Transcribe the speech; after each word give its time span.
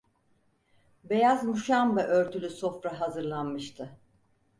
Beyaz 1.03 1.43
muşamba 1.43 2.01
örtülü 2.03 2.49
sofra 2.49 2.99
hazırlanmıştı. 2.99 3.97